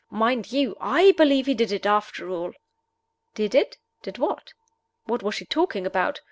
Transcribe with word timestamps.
Mind 0.09 0.51
you, 0.51 0.75
I 0.81 1.11
believe 1.11 1.45
he 1.45 1.53
did 1.53 1.71
it, 1.71 1.85
after 1.85 2.27
all." 2.31 2.53
Did 3.35 3.53
it? 3.53 3.77
Did 4.01 4.17
what? 4.17 4.53
What 5.05 5.21
was 5.21 5.35
she 5.35 5.45
talking 5.45 5.85
about? 5.85 6.19